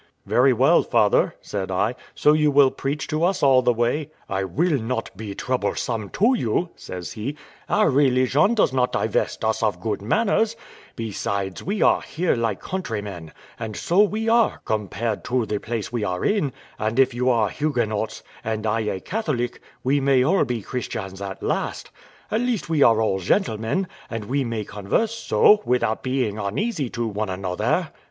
[0.25, 4.43] "Very well, father," said I, "so you will preach to us all the way?" "I
[4.43, 7.37] will not be troublesome to you," says he;
[7.69, 10.55] "our religion does not divest us of good manners;
[10.95, 16.03] besides, we are here like countrymen; and so we are, compared to the place we
[16.03, 20.63] are in; and if you are Huguenots, and I a Catholic, we may all be
[20.63, 21.91] Christians at last;
[22.31, 27.05] at least, we are all gentlemen, and we may converse so, without being uneasy to
[27.07, 27.91] one another."